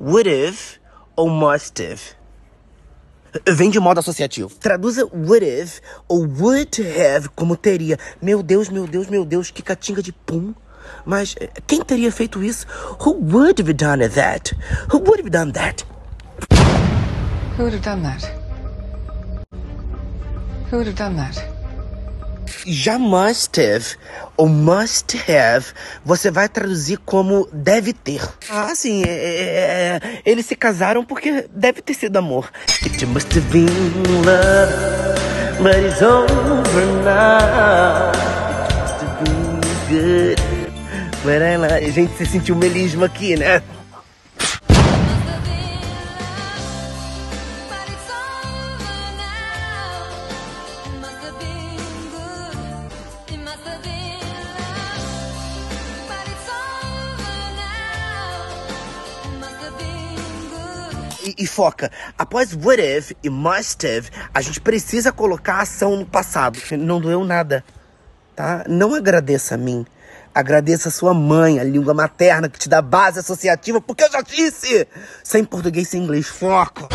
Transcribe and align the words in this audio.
would 0.00 0.26
have 0.26 0.78
ou 1.16 1.28
must 1.28 1.78
have? 1.80 2.00
Vem 3.48 3.70
de 3.70 3.80
modo 3.80 3.98
associativo. 3.98 4.48
Traduza 4.60 5.04
would 5.12 5.44
have 5.44 5.80
ou 6.08 6.26
would 6.26 6.76
have 6.82 7.28
como 7.30 7.56
teria. 7.56 7.98
Meu 8.22 8.42
Deus, 8.42 8.68
meu 8.68 8.86
Deus, 8.86 9.08
meu 9.08 9.24
Deus, 9.24 9.50
que 9.50 9.62
catinga 9.62 10.02
de 10.02 10.12
pum. 10.12 10.54
Mas 11.04 11.34
eh, 11.40 11.48
quem 11.66 11.82
teria 11.82 12.12
feito 12.12 12.42
isso? 12.42 12.66
Who 13.00 13.18
would 13.20 13.60
have 13.60 13.72
done 13.72 14.08
that? 14.08 14.54
Who 14.92 14.98
would 14.98 15.20
have 15.20 15.30
done 15.30 15.52
that? 15.52 15.84
Who 17.56 17.64
would 17.64 17.74
have 17.74 17.82
done 17.82 18.02
that? 18.02 18.24
Who 20.70 20.76
would 20.78 20.86
have 20.86 20.96
done 20.96 21.16
that? 21.16 21.53
Já 22.66 22.98
must 22.98 23.60
have 23.60 23.96
ou 24.36 24.48
must 24.48 25.16
have, 25.30 25.66
você 26.04 26.30
vai 26.30 26.48
traduzir 26.48 26.98
como 26.98 27.48
deve 27.52 27.92
ter. 27.92 28.22
Ah, 28.50 28.74
sim, 28.74 29.02
é, 29.04 29.10
é, 29.10 30.00
é, 30.02 30.22
eles 30.24 30.46
se 30.46 30.56
casaram 30.56 31.04
porque 31.04 31.46
deve 31.54 31.82
ter 31.82 31.94
sido 31.94 32.16
amor. 32.16 32.50
It 32.82 33.04
must 33.06 33.28
have 33.36 33.46
been 33.50 33.66
love, 34.24 34.72
but 35.62 35.76
it's 35.76 36.02
over 36.02 36.86
now. 37.04 38.12
It 38.58 38.74
must 38.80 39.02
have 39.02 39.24
been 39.24 39.60
good. 39.88 40.64
But 41.24 41.40
I. 41.42 41.90
Gente, 41.90 42.16
você 42.16 42.26
sentiu 42.26 42.54
o 42.54 42.58
melismo 42.58 43.04
aqui, 43.04 43.36
né? 43.36 43.62
E, 61.24 61.34
e, 61.38 61.46
foca, 61.46 61.90
após 62.18 62.52
would 62.52 62.82
have 62.82 63.16
e 63.22 63.30
must 63.30 63.86
have, 63.86 64.10
a 64.34 64.42
gente 64.42 64.60
precisa 64.60 65.10
colocar 65.10 65.54
a 65.54 65.62
ação 65.62 65.96
no 65.96 66.04
passado. 66.04 66.58
Não 66.78 67.00
doeu 67.00 67.24
nada, 67.24 67.64
tá? 68.36 68.64
Não 68.68 68.94
agradeça 68.94 69.54
a 69.54 69.58
mim. 69.58 69.86
Agradeça 70.34 70.88
a 70.88 70.92
sua 70.92 71.14
mãe, 71.14 71.58
a 71.58 71.64
língua 71.64 71.94
materna 71.94 72.48
que 72.48 72.58
te 72.58 72.68
dá 72.68 72.82
base 72.82 73.20
associativa, 73.20 73.80
porque 73.80 74.04
eu 74.04 74.10
já 74.10 74.20
disse! 74.20 74.86
Sem 75.22 75.44
português, 75.44 75.88
sem 75.88 76.02
inglês, 76.02 76.26
foca! 76.26 76.88